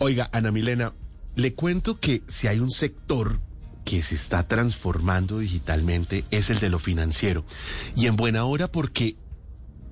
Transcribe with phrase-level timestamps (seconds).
[0.00, 0.94] Oiga, Ana Milena,
[1.34, 3.40] le cuento que si hay un sector
[3.84, 7.44] que se está transformando digitalmente es el de lo financiero.
[7.96, 9.16] Y en buena hora porque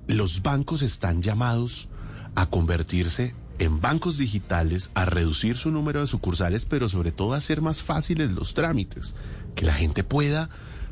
[0.07, 1.89] los bancos están llamados
[2.35, 7.37] a convertirse en bancos digitales, a reducir su número de sucursales, pero sobre todo a
[7.37, 9.13] hacer más fáciles los trámites,
[9.55, 10.49] que la gente pueda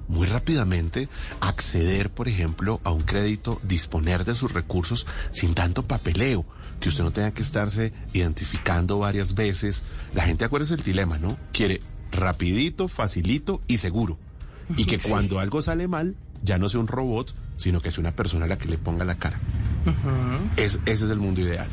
[0.09, 1.07] muy rápidamente
[1.39, 6.45] acceder, por ejemplo, a un crédito, disponer de sus recursos sin tanto papeleo,
[6.79, 9.83] que usted no tenga que estarse identificando varias veces.
[10.13, 11.38] La gente, acuérdese el dilema, ¿no?
[11.52, 14.17] Quiere rapidito, facilito y seguro.
[14.77, 18.16] Y que cuando algo sale mal, ya no sea un robot, sino que sea una
[18.16, 19.39] persona a la que le ponga la cara.
[20.57, 21.67] es, ese es el mundo ideal.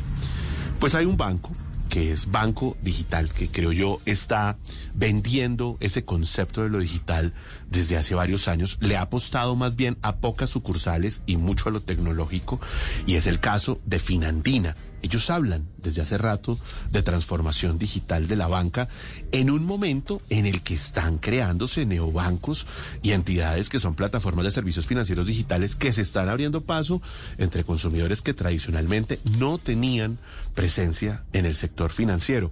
[0.79, 1.51] Pues hay un banco
[1.93, 4.57] que es Banco Digital, que creo yo está
[4.95, 7.33] vendiendo ese concepto de lo digital
[7.69, 8.79] desde hace varios años.
[8.81, 12.59] Le ha apostado más bien a pocas sucursales y mucho a lo tecnológico,
[13.05, 16.57] y es el caso de Finandina ellos hablan desde hace rato
[16.91, 18.87] de transformación digital de la banca
[19.31, 22.65] en un momento en el que están creándose neobancos
[23.03, 27.01] y entidades que son plataformas de servicios financieros digitales que se están abriendo paso
[27.37, 30.17] entre consumidores que tradicionalmente no tenían
[30.55, 32.51] presencia en el sector financiero.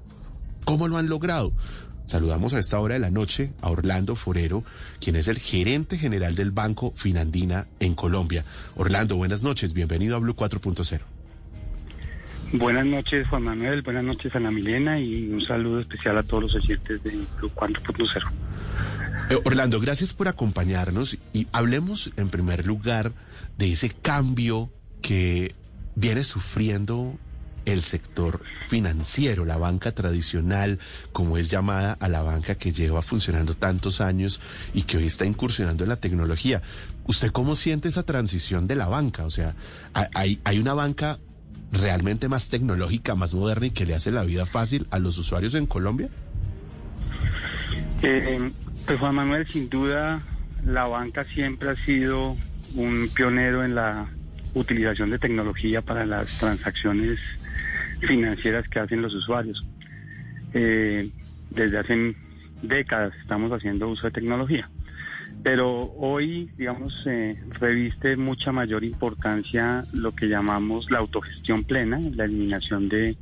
[0.65, 1.53] ¿Cómo lo han logrado?
[2.05, 4.65] Saludamos a esta hora de la noche a Orlando Forero,
[4.99, 8.43] quien es el gerente general del Banco Finandina en Colombia.
[8.75, 10.99] Orlando, buenas noches, bienvenido a Blue 4.0.
[12.53, 13.81] Buenas noches, Juan Manuel.
[13.81, 14.99] Buenas noches, Ana Milena.
[14.99, 18.31] Y un saludo especial a todos los oyentes de Club 4.0.
[19.29, 23.13] Eh, Orlando, gracias por acompañarnos y hablemos en primer lugar
[23.57, 24.69] de ese cambio
[25.01, 25.55] que
[25.95, 27.17] viene sufriendo
[27.63, 30.79] el sector financiero, la banca tradicional,
[31.13, 34.41] como es llamada a la banca que lleva funcionando tantos años
[34.73, 36.61] y que hoy está incursionando en la tecnología.
[37.05, 39.23] ¿Usted cómo siente esa transición de la banca?
[39.25, 39.55] O sea,
[39.93, 41.19] hay, hay una banca
[41.71, 45.55] realmente más tecnológica, más moderna y que le hace la vida fácil a los usuarios
[45.55, 46.09] en Colombia?
[48.03, 48.51] Eh,
[48.85, 50.21] pues Juan Manuel, sin duda,
[50.65, 52.35] la banca siempre ha sido
[52.75, 54.07] un pionero en la
[54.53, 57.19] utilización de tecnología para las transacciones
[58.01, 59.65] financieras que hacen los usuarios.
[60.53, 61.09] Eh,
[61.49, 62.15] desde hace
[62.61, 64.69] décadas estamos haciendo uso de tecnología.
[65.43, 72.25] Pero hoy, digamos, eh, reviste mucha mayor importancia lo que llamamos la autogestión plena, la
[72.25, 73.17] eliminación de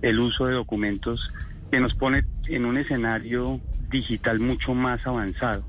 [0.00, 1.30] el uso de documentos
[1.70, 3.60] que nos pone en un escenario
[3.90, 5.64] digital mucho más avanzado.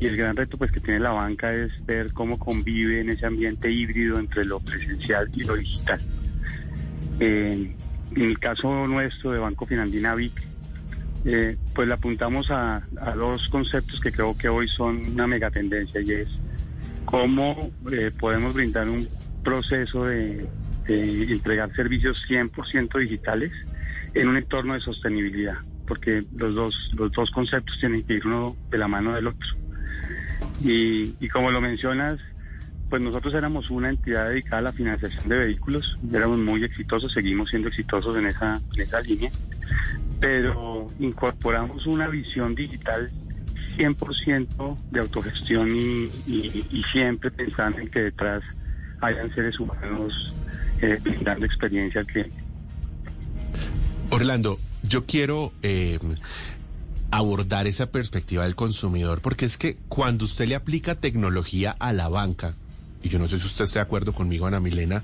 [0.00, 3.26] Y el gran reto pues que tiene la banca es ver cómo convive en ese
[3.26, 6.00] ambiente híbrido entre lo presencial y lo digital.
[7.20, 7.76] Eh,
[8.16, 10.32] en el caso nuestro de Banco Finandina VIC,
[11.24, 12.82] eh, pues le apuntamos a,
[13.16, 16.28] dos conceptos que creo que hoy son una megatendencia y es
[17.04, 19.08] cómo eh, podemos brindar un
[19.42, 20.46] proceso de,
[20.86, 23.52] entregar servicios 100% digitales
[24.14, 28.56] en un entorno de sostenibilidad, porque los dos, los dos conceptos tienen que ir uno
[28.70, 29.48] de la mano del otro.
[30.62, 32.18] Y, y como lo mencionas,
[32.92, 37.48] pues nosotros éramos una entidad dedicada a la financiación de vehículos, éramos muy exitosos, seguimos
[37.48, 39.30] siendo exitosos en esa, en esa línea,
[40.22, 43.10] pero incorporamos una visión digital
[43.76, 46.10] 100% de autogestión y,
[46.92, 48.44] siempre pensando en que detrás
[49.00, 50.32] hayan seres humanos
[50.80, 52.36] eh, brindando experiencia al cliente.
[54.10, 55.98] Orlando, yo quiero eh,
[57.10, 62.08] abordar esa perspectiva del consumidor, porque es que cuando usted le aplica tecnología a la
[62.08, 62.54] banca,
[63.02, 65.02] y yo no sé si usted está de acuerdo conmigo, Ana Milena,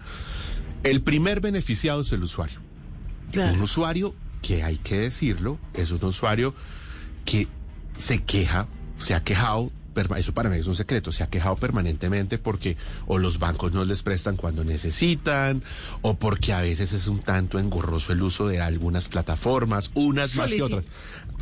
[0.85, 2.61] el primer beneficiado es el usuario.
[3.35, 6.55] Un usuario que hay que decirlo, es un usuario
[7.25, 7.49] que
[7.99, 8.67] se queja,
[8.99, 9.71] se ha quejado,
[10.17, 12.77] eso para mí es un secreto, se ha quejado permanentemente porque
[13.07, 15.63] o los bancos no les prestan cuando necesitan,
[16.03, 20.51] o porque a veces es un tanto engorroso el uso de algunas plataformas, unas más
[20.51, 20.85] que otras.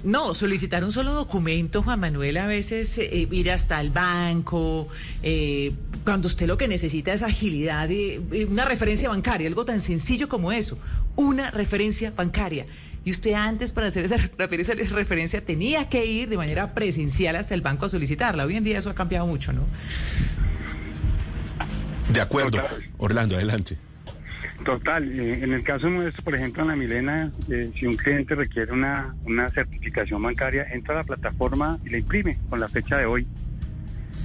[0.04, 4.86] No, solicitar un solo documento, Juan Manuel, a veces eh, ir hasta el banco,
[5.22, 5.72] eh,
[6.04, 8.18] cuando usted lo que necesita es agilidad, y,
[8.48, 10.78] una referencia bancaria, algo tan sencillo como eso,
[11.16, 12.66] una referencia bancaria.
[13.06, 17.62] Y usted antes para hacer esa referencia, tenía que ir de manera presencial hasta el
[17.62, 18.44] banco a solicitarla.
[18.44, 19.62] Hoy en día eso ha cambiado mucho, ¿no?
[22.12, 22.60] De acuerdo.
[22.98, 23.78] Orlando, adelante.
[24.64, 25.08] Total.
[25.08, 28.72] Eh, en el caso nuestro, por ejemplo, en la Milena, eh, si un cliente requiere
[28.72, 33.06] una, una certificación bancaria, entra a la plataforma y la imprime con la fecha de
[33.06, 33.26] hoy.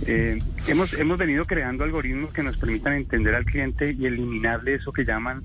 [0.08, 4.92] Eh, hemos, hemos venido creando algoritmos que nos permitan entender al cliente y eliminarle eso
[4.92, 5.44] que llaman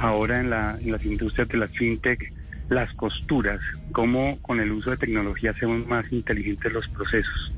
[0.00, 2.41] ahora en, la, en las industrias de las fintech
[2.72, 3.60] las costuras,
[3.92, 7.52] cómo con el uso de tecnología hacemos más inteligentes los procesos,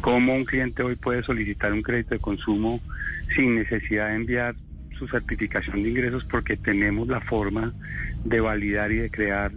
[0.00, 2.80] cómo un cliente hoy puede solicitar un crédito de consumo
[3.34, 4.54] sin necesidad de enviar
[4.98, 7.74] su certificación de ingresos porque tenemos la forma
[8.24, 9.52] de validar y de crear,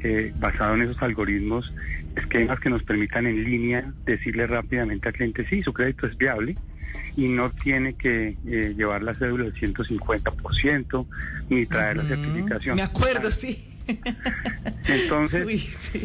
[0.00, 1.72] eh, basado en esos algoritmos,
[2.16, 6.56] esquemas que nos permitan en línea decirle rápidamente al cliente, sí, su crédito es viable
[7.16, 11.06] y no tiene que eh, llevar la cédula del 150%
[11.48, 12.76] ni traer la certificación.
[12.76, 13.73] Me acuerdo, sí.
[14.86, 16.00] Entonces,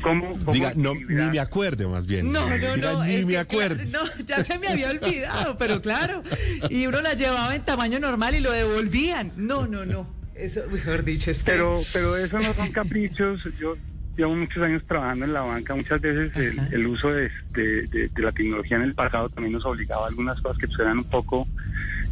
[0.00, 2.32] ¿cómo, Diga, no, ni me acuerdo más bien.
[2.32, 3.04] No, no, no.
[3.04, 3.82] ni me acuerdo.
[3.90, 6.22] no, ya se me había olvidado, pero claro.
[6.70, 9.32] Y uno la llevaba en tamaño normal y lo devolvían.
[9.36, 10.08] No, no, no.
[10.34, 11.52] Eso, mejor dicho, es que...
[11.52, 13.42] Pero, pero eso no son caprichos.
[13.58, 13.76] Yo
[14.16, 15.74] llevo muchos años trabajando en la banca.
[15.74, 19.64] Muchas veces el, el, uso de, de, de, la tecnología en el pasado también nos
[19.64, 21.46] obligaba a algunas cosas que eran un poco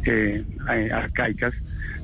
[0.05, 1.53] eh, arcaicas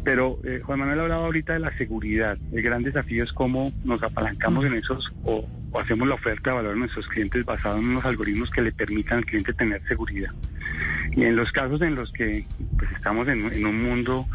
[0.09, 2.35] pero eh, Juan Manuel hablaba ahorita de la seguridad.
[2.51, 5.47] El gran desafío es cómo nos apalancamos en esos o,
[5.79, 9.19] hacemos la oferta de valor a nuestros clientes basado en unos algoritmos que le permitan
[9.19, 10.31] al cliente tener seguridad.
[11.15, 12.43] Y en los casos en los que
[12.79, 14.25] pues, estamos en, un mundo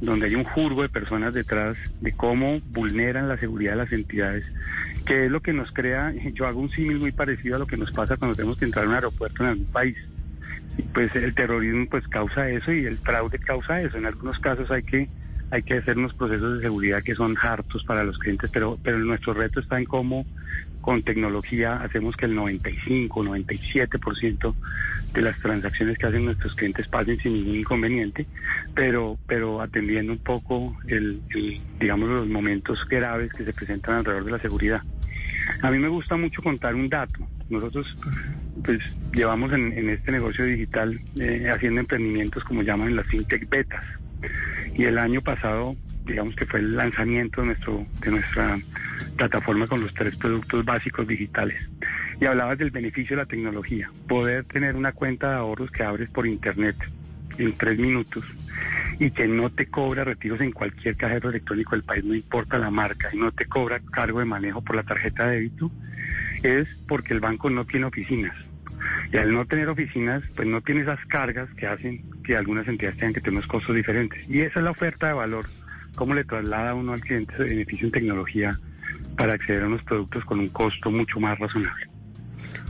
[0.00, 4.44] donde hay un jurgo de personas detrás de cómo vulneran la seguridad de las entidades,
[5.06, 7.76] que es lo que nos crea, yo hago un símil muy parecido a lo que
[7.76, 9.96] nos pasa cuando tenemos que entrar a un aeropuerto en algún país
[10.92, 13.98] pues el terrorismo pues causa eso y el fraude causa eso.
[13.98, 15.08] En algunos casos hay que
[15.50, 18.98] hay que hacer unos procesos de seguridad que son hartos para los clientes, pero pero
[18.98, 20.24] nuestro reto está en cómo
[20.80, 24.54] con tecnología hacemos que el 95, 97%
[25.12, 28.26] de las transacciones que hacen nuestros clientes pasen sin ningún inconveniente,
[28.74, 31.20] pero pero atendiendo un poco el,
[31.78, 34.82] digamos los momentos graves que se presentan alrededor de la seguridad.
[35.62, 37.26] A mí me gusta mucho contar un dato.
[37.48, 37.96] Nosotros
[38.64, 38.80] pues
[39.12, 43.84] llevamos en, en este negocio digital eh, haciendo emprendimientos como llaman las fintech betas.
[44.74, 48.58] Y el año pasado, digamos que fue el lanzamiento de, nuestro, de nuestra
[49.16, 51.60] plataforma con los tres productos básicos digitales.
[52.20, 53.90] Y hablabas del beneficio de la tecnología.
[54.08, 56.76] Poder tener una cuenta de ahorros que abres por internet
[57.38, 58.24] en tres minutos
[58.98, 62.70] y que no te cobra retiros en cualquier cajero electrónico del país, no importa la
[62.70, 65.70] marca, y no te cobra cargo de manejo por la tarjeta de débito,
[66.42, 68.36] es porque el banco no tiene oficinas.
[69.12, 72.96] Y al no tener oficinas, pues no tiene esas cargas que hacen que algunas entidades
[72.98, 74.18] tengan que tener unos costos diferentes.
[74.28, 75.46] Y esa es la oferta de valor,
[75.94, 78.58] cómo le traslada uno al cliente ese beneficio en tecnología
[79.16, 81.86] para acceder a unos productos con un costo mucho más razonable.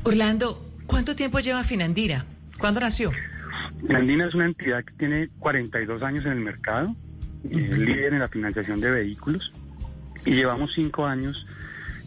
[0.02, 2.24] Orlando, ¿cuánto tiempo lleva Finandira?
[2.58, 3.12] ¿Cuándo nació?
[3.88, 6.94] Andina es una entidad que tiene 42 años en el mercado,
[7.44, 9.52] eh, líder en la financiación de vehículos,
[10.24, 11.46] y llevamos cinco años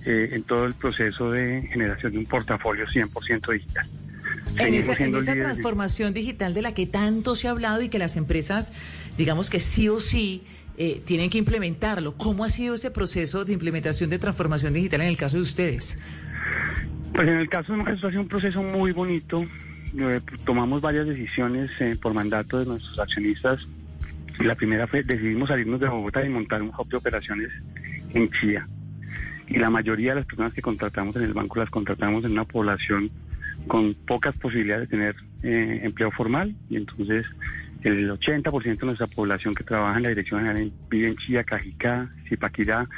[0.05, 3.88] eh, en todo el proceso de generación de un portafolio 100% digital.
[4.57, 7.97] En esa, en esa transformación digital de la que tanto se ha hablado y que
[7.97, 8.73] las empresas,
[9.17, 10.44] digamos que sí o sí,
[10.77, 12.15] eh, tienen que implementarlo.
[12.17, 16.00] ¿Cómo ha sido ese proceso de implementación de transformación digital en el caso de ustedes?
[17.13, 19.45] Pues en el caso de nosotros ha sido un proceso muy bonito,
[19.97, 23.67] eh, tomamos varias decisiones eh, por mandato de nuestros accionistas.
[24.39, 27.51] La primera fue, decidimos salirnos de Bogotá y montar un hub de operaciones
[28.15, 28.67] en Chía.
[29.53, 32.44] Y la mayoría de las personas que contratamos en el banco las contratamos en una
[32.44, 33.09] población
[33.67, 36.53] con pocas posibilidades de tener eh, empleo formal.
[36.69, 37.25] Y entonces
[37.83, 42.09] el 80% de nuestra población que trabaja en la Dirección General vive en Chía, Cajicá,
[42.27, 42.89] Zipaquirá.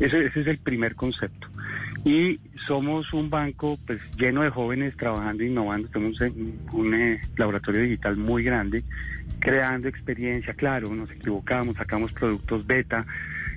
[0.00, 1.48] Ese, ese es el primer concepto
[2.04, 5.88] y somos un banco pues lleno de jóvenes trabajando e innovando.
[5.88, 8.84] Tenemos un, un eh, laboratorio digital muy grande,
[9.40, 13.06] creando experiencia, claro, nos equivocamos, sacamos productos beta,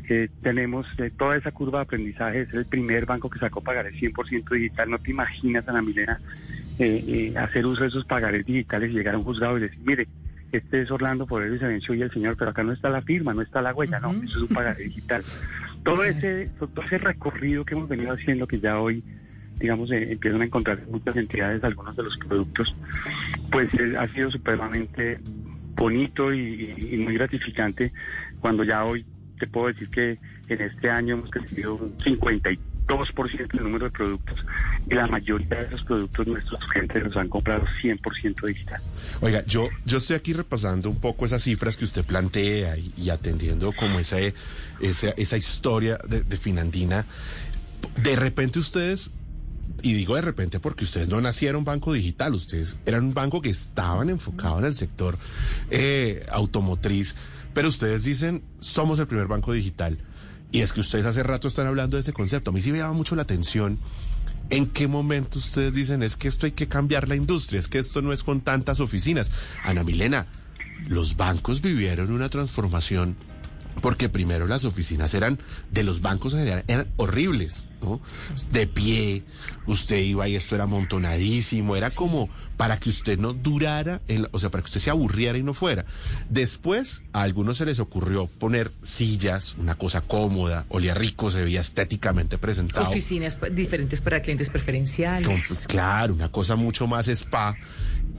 [0.09, 3.93] eh, tenemos eh, toda esa curva de aprendizaje, es el primer banco que sacó pagarés
[3.95, 6.19] 100% digital, no te imaginas, Ana Milena,
[7.37, 10.07] hacer uso de esos pagarés digitales y llegar a un juzgado y decir, mire,
[10.51, 13.01] este es Orlando por y se venció y el señor, pero acá no está la
[13.01, 15.21] firma, no está la huella, no, eso es un pagaré digital.
[15.83, 19.01] Todo ese, todo ese recorrido que hemos venido haciendo, que ya hoy,
[19.57, 22.75] digamos, eh, empiezan a encontrar muchas entidades algunos de los productos,
[23.49, 25.17] pues eh, ha sido supremamente
[25.75, 27.93] bonito y, y, muy gratificante
[28.41, 29.05] cuando ya hoy
[29.37, 30.17] te puedo decir que
[30.49, 32.57] en este año hemos crecido un 52%
[33.53, 34.45] el número de productos
[34.89, 38.81] y la mayoría de esos productos nuestros clientes los han comprado 100% digital.
[39.21, 43.73] Oiga, yo, yo estoy aquí repasando un poco esas cifras que usted plantea y, atendiendo
[43.73, 44.17] como esa,
[44.79, 47.05] esa, esa historia de, Finandina.
[48.01, 49.11] De repente ustedes
[49.81, 53.49] y digo de repente porque ustedes no nacieron banco digital, ustedes eran un banco que
[53.49, 55.17] estaban enfocados en el sector
[55.69, 57.15] eh, automotriz,
[57.57, 59.97] pero ustedes dicen, somos el primer banco digital.
[60.51, 62.51] Y es que ustedes hace rato están hablando de ese concepto.
[62.51, 63.79] A mí sí me llama mucho la atención.
[64.51, 67.57] ¿En qué momento ustedes dicen es que esto hay que cambiar la industria?
[67.57, 69.31] Es que esto no es con tantas oficinas.
[69.63, 70.27] Ana Milena,
[70.87, 73.15] los bancos vivieron una transformación
[73.81, 75.39] porque primero las oficinas eran
[75.71, 78.01] de los bancos en general eran horribles, ¿no?
[78.51, 79.23] De pie,
[79.65, 84.49] usted iba y esto era amontonadísimo, era como para que usted no durara, o sea,
[84.49, 85.85] para que usted se aburriera y no fuera.
[86.29, 91.61] Después a algunos se les ocurrió poner sillas, una cosa cómoda, olía rico, se veía
[91.61, 92.89] estéticamente presentado.
[92.89, 95.65] Oficinas diferentes para clientes preferenciales.
[95.67, 97.55] Claro, una cosa mucho más spa.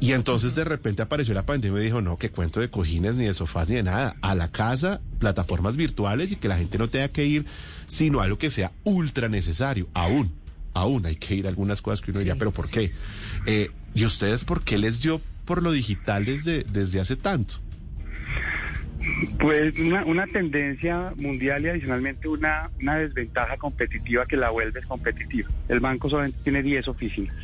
[0.01, 3.25] Y entonces de repente apareció la pandemia y dijo, no, que cuento de cojines, ni
[3.25, 4.15] de sofás, ni de nada.
[4.23, 7.47] A la casa, plataformas virtuales y que la gente no tenga que ir,
[7.89, 9.48] sino a lo que sea ultra necesario.
[9.95, 10.33] Aún,
[10.75, 12.89] aún hay que ir a algunas cosas que uno diría, pero ¿por qué?
[13.47, 17.55] Eh, ¿Y ustedes por qué les dio por lo digital desde, desde hace tanto?
[19.39, 25.49] Pues una, una tendencia mundial y adicionalmente una, una desventaja competitiva que la vuelve competitiva.
[25.69, 27.35] El banco solamente tiene 10 oficinas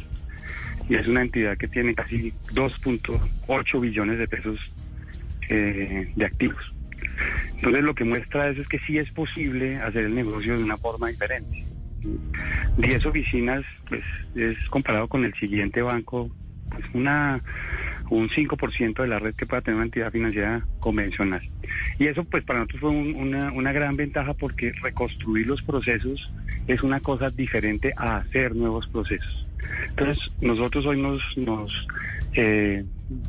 [0.89, 4.61] y es una entidad que tiene casi 2.8 billones de pesos
[5.49, 6.73] eh, de activos.
[7.57, 10.77] Entonces lo que muestra eso es que sí es posible hacer el negocio de una
[10.77, 11.64] forma diferente.
[12.79, 14.03] 10 oficinas, pues
[14.35, 16.31] es comparado con el siguiente banco,
[16.71, 17.43] pues una
[18.11, 21.41] un 5% de la red que pueda tener una entidad financiera convencional.
[21.99, 26.31] Y eso pues para nosotros fue una, una gran ventaja porque reconstruir los procesos
[26.67, 29.47] es una cosa diferente a hacer nuevos procesos.
[29.89, 31.87] Entonces nosotros hoy nos, nos
[32.35, 32.85] eh,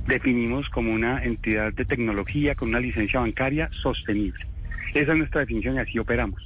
[0.07, 4.45] definimos como una entidad de tecnología con una licencia bancaria sostenible.
[4.93, 6.41] Esa es nuestra definición y así operamos.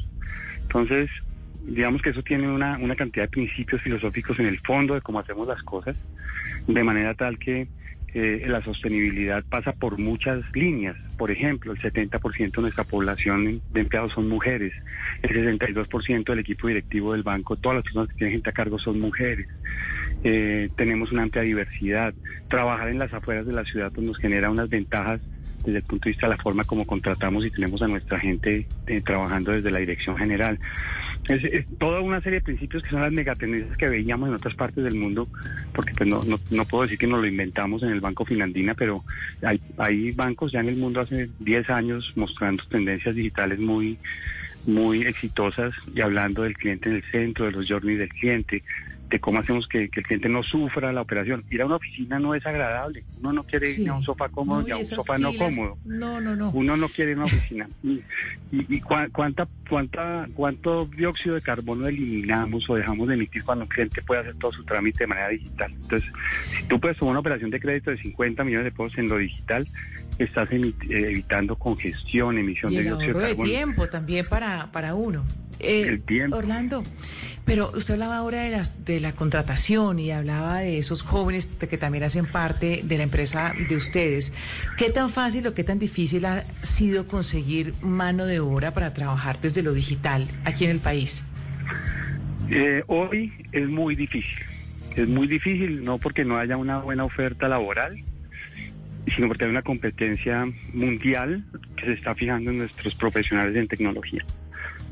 [0.62, 1.10] Entonces,
[1.66, 5.20] digamos que eso tiene una, una cantidad de principios filosóficos en el fondo de cómo
[5.20, 5.96] hacemos las cosas,
[6.68, 7.68] de manera tal que
[8.14, 10.96] eh, la sostenibilidad pasa por muchas líneas.
[11.18, 14.74] Por ejemplo, el 70% de nuestra población de empleados son mujeres,
[15.22, 18.80] el 62% del equipo directivo del banco, todas las personas que tienen gente a cargo
[18.80, 19.48] son mujeres.
[20.24, 22.14] Eh, tenemos una amplia diversidad.
[22.50, 25.22] Trabajar en las afueras de la ciudad pues, nos genera unas ventajas
[25.64, 28.68] desde el punto de vista de la forma como contratamos y tenemos a nuestra gente
[28.88, 30.60] eh, trabajando desde la dirección general.
[31.28, 34.84] Es, toda una serie de principios que son las megatendencias que veíamos en otras partes
[34.84, 35.28] del mundo,
[35.74, 38.74] porque pues no, no, no puedo decir que nos lo inventamos en el Banco Finlandina,
[38.74, 39.04] pero
[39.42, 43.98] hay, hay bancos ya en el mundo hace 10 años mostrando tendencias digitales muy
[44.66, 48.64] muy exitosas y hablando del cliente en el centro, de los journeys del cliente,
[49.10, 51.44] de cómo hacemos que, el cliente no sufra la operación.
[51.50, 53.04] Ir a una oficina no es agradable.
[53.20, 55.78] Uno no quiere ir a un sofá cómodo y a un sofá no cómodo.
[55.86, 56.52] No, no, no.
[56.52, 57.70] Uno no quiere ir a una oficina.
[57.84, 58.02] y,
[58.52, 64.02] y, cuánta, cuánta, cuánto dióxido de carbono eliminamos o dejamos de emitir cuando un cliente
[64.02, 65.72] puede hacer todo su trámite de manera digital.
[65.72, 66.10] Entonces,
[66.52, 69.18] si tú puedes tomar una operación de crédito de 50 millones de pesos en lo
[69.18, 69.68] digital,
[70.20, 73.44] estás evitando congestión, emisión de dióxido de carbono.
[73.44, 75.26] de tiempo también para, para uno.
[75.60, 76.38] Eh, el tiempo.
[76.38, 76.84] Orlando,
[77.50, 81.80] pero usted hablaba ahora de, las, de la contratación y hablaba de esos jóvenes que
[81.80, 84.36] también hacen parte de la empresa de ustedes.
[84.78, 89.42] ¿Qué tan fácil o qué tan difícil ha sido conseguir mano de obra para trabajar
[89.42, 91.26] desde lo digital aquí en el país?
[92.52, 94.46] Eh, hoy es muy difícil.
[94.96, 97.98] Es muy difícil, no porque no haya una buena oferta laboral,
[99.16, 101.44] sino porque hay una competencia mundial
[101.78, 104.24] que se está fijando en nuestros profesionales en tecnología.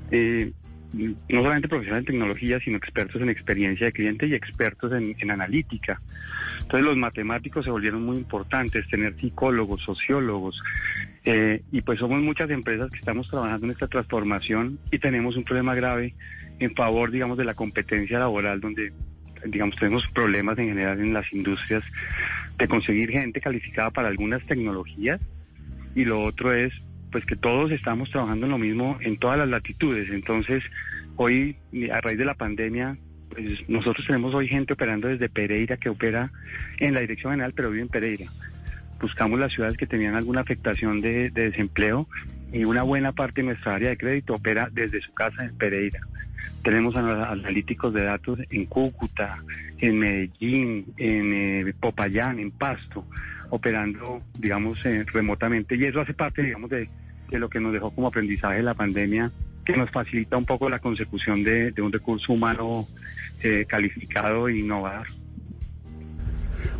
[0.10, 0.54] Eh,
[0.94, 6.01] no solamente profesionales en tecnología, sino expertos en experiencia de cliente y expertos en, analítica.
[6.62, 10.62] Entonces los matemáticos se volvieron muy importantes, tener psicólogos, sociólogos,
[11.25, 15.44] eh, y pues somos muchas empresas que estamos trabajando en esta transformación y tenemos un
[15.44, 16.13] problema grave
[16.60, 18.94] en favor, digamos, de la competencia laboral, donde,
[19.46, 21.84] digamos, tenemos problemas en general en las industrias
[22.58, 25.22] de conseguir gente calificada para algunas tecnologías
[25.96, 26.74] y lo otro es
[27.12, 30.10] pues que todos estamos trabajando en lo mismo en todas las latitudes.
[30.10, 30.64] Entonces,
[31.16, 31.58] hoy,
[31.92, 32.98] a raíz de la pandemia,
[33.30, 36.32] pues nosotros tenemos hoy gente operando desde Pereira, que opera
[36.80, 38.26] en la dirección general, pero vive en Pereira.
[39.00, 42.08] Buscamos las ciudades que tenían alguna afectación de, desempleo
[42.51, 46.00] y una buena parte de nuestra área de crédito opera desde su casa en Pereira.
[46.63, 49.44] Tenemos analíticos de datos en Cúcuta,
[49.80, 53.06] en Medellín, en eh, Popayán, en Pasto
[53.50, 55.75] operando, digamos, eh, remotamente.
[55.75, 56.89] Y eso hace parte, digamos, de,
[57.32, 59.32] lo que nos dejó como aprendizaje la pandemia,
[59.66, 62.88] que nos facilita un poco la consecución de, un recurso humano
[63.44, 65.08] eh, calificado e innovador.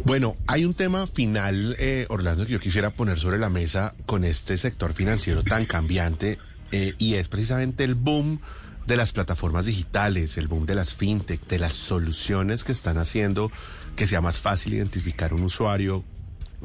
[0.08, 4.24] Bueno, hay un tema final, eh, Orlando, que yo quisiera poner sobre la mesa con
[4.24, 6.40] este sector financiero tan cambiante
[6.72, 8.40] y es precisamente el boom
[8.86, 13.52] de las plataformas digitales, el boom de las fintech, de las soluciones que están haciendo
[13.98, 16.06] que sea más fácil identificar un usuario,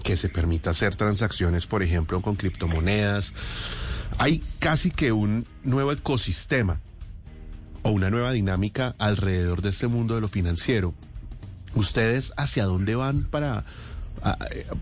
[0.05, 3.35] que se permita hacer transacciones, por ejemplo, con criptomonedas.
[4.19, 6.79] Hay casi que un nuevo ecosistema
[7.83, 10.95] o una nueva dinámica alrededor de este mundo de lo financiero.
[11.75, 13.65] ¿Ustedes hacia dónde van para,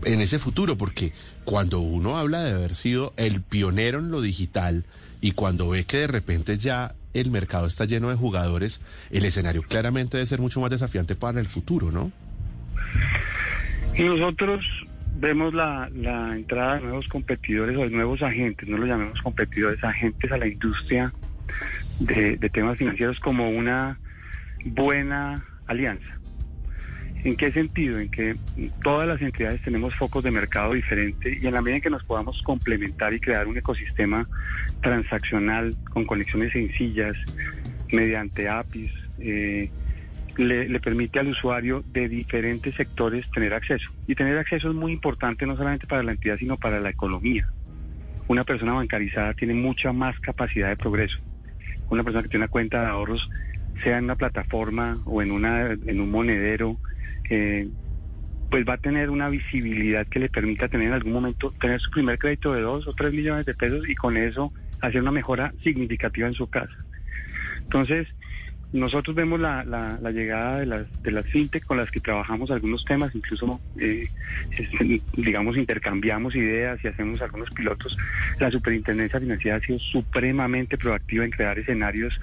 [0.05, 1.13] en ese futuro, porque
[1.45, 4.85] cuando uno habla de haber sido el pionero en lo digital
[5.19, 9.63] y cuando ve que de repente ya el mercado está lleno de jugadores, el escenario
[9.63, 12.11] claramente debe ser mucho más desafiante para el futuro, ¿no?
[13.97, 14.65] Nosotros
[15.19, 15.89] vemos la,
[16.35, 20.47] entrada de nuevos competidores o de nuevos agentes, no lo llamemos competidores, agentes a la
[20.47, 21.13] industria
[21.99, 23.99] de temas financieros como una
[24.65, 26.20] buena alianza.
[27.23, 27.99] ¿En qué sentido?
[27.99, 28.35] En que
[28.83, 32.03] todas las entidades tenemos focos de mercado diferentes y en la medida en que nos
[32.03, 34.27] podamos complementar y crear un ecosistema
[34.81, 37.15] transaccional con conexiones sencillas
[37.91, 39.69] mediante APIs, eh,
[40.37, 43.91] le, permite al usuario de diferentes sectores tener acceso.
[44.07, 47.47] Y tener acceso es muy importante no solamente para la entidad, sino para la economía.
[48.27, 51.19] Una persona bancarizada tiene mucha más capacidad de progreso.
[51.89, 53.29] Una persona que tiene una cuenta de ahorros,
[53.83, 56.77] sea en una plataforma o en, una, en un monedero,
[57.29, 57.67] eh,
[58.49, 61.89] pues va a tener una visibilidad que le permita tener en algún momento, tener su
[61.89, 65.53] primer crédito de dos o tres millones de pesos y con eso hacer una mejora
[65.63, 66.73] significativa en su casa.
[67.63, 68.07] Entonces,
[68.73, 72.85] nosotros vemos la, la, llegada de las, de las fintech con las que trabajamos algunos
[72.85, 74.07] temas, incluso, eh,
[75.17, 77.97] digamos, intercambiamos ideas y hacemos algunos pilotos.
[78.39, 82.19] La superintendencia financiera ha sido supremamente proactiva en crear escenarios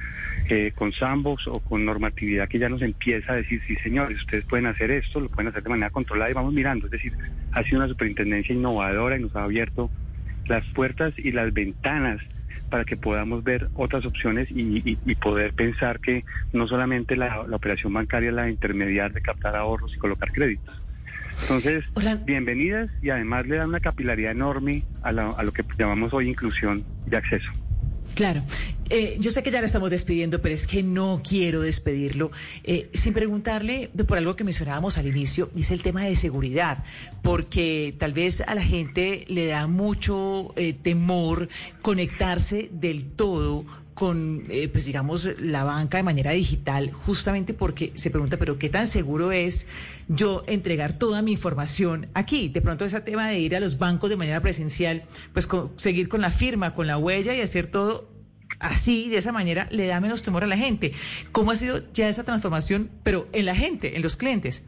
[0.49, 4.45] eh, con sandbox o con normatividad que ya nos empieza a decir, sí, señores, ustedes
[4.45, 6.87] pueden hacer esto, lo pueden hacer de manera controlada y vamos mirando.
[6.87, 7.13] Es decir,
[7.53, 9.91] ha sido una superintendencia innovadora y nos ha abierto
[10.47, 12.23] las puertas y las ventanas
[12.69, 18.29] para que podamos ver otras opciones y, poder pensar que no solamente la, operación bancaria
[18.29, 20.81] es la de intermediar, de captar ahorros y colocar créditos.
[21.43, 21.85] Entonces,
[22.25, 26.85] bienvenidas y además le dan una capilaridad enorme a, a lo que llamamos hoy inclusión
[27.07, 27.51] de acceso.
[28.15, 28.43] Claro.
[28.91, 32.31] Eh, yo sé que ya la estamos despidiendo, pero es que no quiero despedirlo
[32.65, 36.83] eh, sin preguntarle por algo que mencionábamos al inicio, y es el tema de seguridad,
[37.23, 41.51] porque tal vez a la gente le da mucho eh, temor
[41.83, 43.67] conectarse del todo
[43.99, 48.87] con, pues digamos, la banca de manera digital, justamente porque se pregunta, pero ¿qué tan
[48.87, 49.67] seguro es
[50.07, 52.49] yo entregar toda mi información aquí?
[52.49, 55.03] De pronto ese tema de ir a los bancos de manera presencial,
[55.33, 58.09] pues seguir con la firma, con la huella y hacer todo
[58.61, 60.93] así, de esa manera, le da menos temor a la gente.
[61.33, 64.65] ¿Cómo ha sido ya esa transformación, pero en la gente, en los clientes?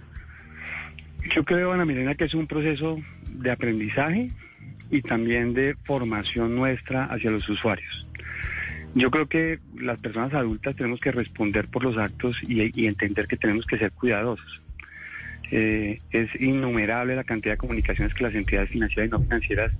[1.36, 2.96] Yo creo, Ana Milena, que es un proceso
[3.28, 4.32] de aprendizaje
[4.90, 8.08] y también de formación nuestra hacia los usuarios.
[8.94, 13.36] Yo creo que las personas adultas tenemos que responder por los actos y, entender que
[13.36, 14.60] tenemos que ser cuidadosos.
[15.52, 19.72] Eh, es innumerable la cantidad de comunicaciones que las entidades financieras y no financieras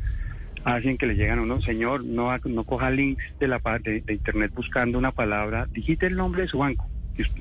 [0.64, 4.12] hacen que le llegan a uno, señor, no, no coja links de, la, de, de
[4.12, 6.90] internet buscando una palabra, digite el nombre de su banco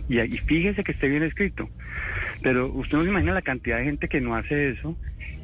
[0.07, 1.69] y, y, fíjese que esté bien escrito.
[2.41, 4.97] Pero usted no se imagina la cantidad de gente que no hace eso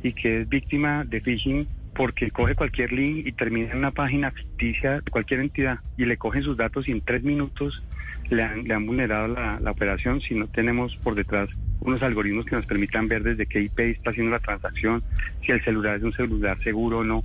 [0.04, 4.30] y que es víctima de phishing porque coge cualquier link y termina en una página
[4.32, 7.82] ficticia de cualquier entidad y le cogen sus datos y en tres minutos
[8.30, 12.46] le han, le han vulnerado la, la, operación si no tenemos por detrás unos algoritmos
[12.46, 15.04] que nos permitan ver desde qué IP está haciendo la transacción,
[15.46, 17.24] si el celular es un celular seguro o no.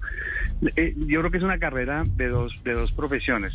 [0.76, 3.54] Eh, yo creo que es una carrera de dos, de dos profesiones,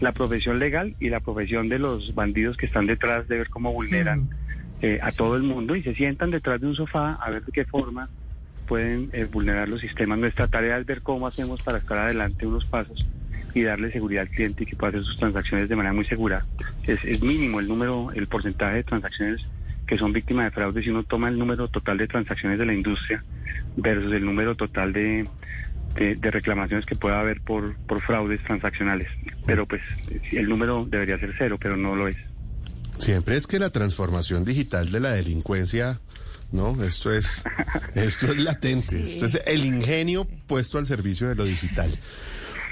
[0.00, 3.72] la profesión legal y la profesión de los bandidos que están detrás de ver cómo
[3.72, 4.30] vulneran mm.
[4.82, 7.52] eh, a todo el mundo y se sientan detrás de un sofá a ver de
[7.52, 8.08] qué forma
[8.68, 10.18] pueden eh, vulnerar los sistemas.
[10.18, 13.06] Nuestra tarea es ver cómo hacemos para estar adelante unos pasos
[13.54, 16.46] y darle seguridad al cliente y que pueda hacer sus transacciones de manera muy segura.
[16.84, 19.46] Es, es mínimo el número, el porcentaje de transacciones
[19.86, 22.74] que son víctimas de fraude si uno toma el número total de transacciones de la
[22.74, 23.24] industria
[23.76, 25.26] versus el número total de,
[25.94, 29.08] de, reclamaciones que pueda haber por, por fraudes transaccionales.
[29.46, 29.80] Pero pues
[30.30, 32.16] el número debería ser cero, pero no lo es.
[32.98, 36.00] Siempre es que la transformación digital de la delincuencia,
[36.52, 36.82] ¿no?
[36.82, 37.44] Esto es,
[37.94, 41.90] esto es latente, esto es el ingenio puesto al servicio de lo digital.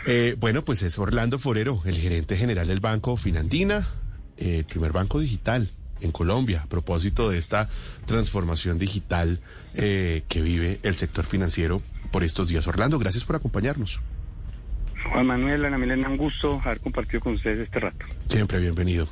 [0.06, 3.86] Eh, bueno, pues es Orlando Forero, el gerente general del Banco Finandina,
[4.36, 7.68] eh, primer banco digital en Colombia a propósito de esta
[8.06, 9.40] transformación digital
[9.74, 12.66] eh, que vive el sector financiero por estos días.
[12.66, 14.00] Orlando, gracias por acompañarnos.
[15.10, 18.06] Juan Manuel, Ana Milena, un gusto haber compartido con ustedes este rato.
[18.28, 19.04] Siempre bienvenido.